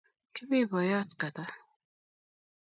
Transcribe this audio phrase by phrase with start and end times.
[0.33, 1.45] Kimi boiyot Kata